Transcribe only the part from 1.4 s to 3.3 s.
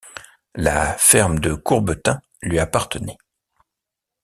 Courbetin lui appartenait.